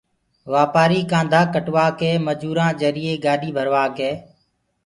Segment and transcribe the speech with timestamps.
[0.53, 4.11] واپآري ڪآندآ ڪٽوآڪي مجورآن جريئي گاڏي ڀروآڪي